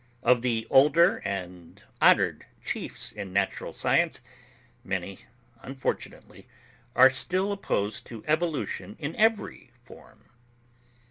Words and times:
Of 0.23 0.41
the 0.41 0.65
older 0.71 1.21
and 1.23 1.79
honoured 2.01 2.47
chiefs 2.65 3.11
in 3.11 3.31
natural 3.31 3.71
science, 3.71 4.19
many 4.83 5.19
unfortunately 5.61 6.47
are 6.95 7.11
still 7.11 7.51
opposed 7.51 8.07
to 8.07 8.23
evolution 8.25 8.95
in 8.97 9.15
every 9.15 9.69
form. 9.83 10.23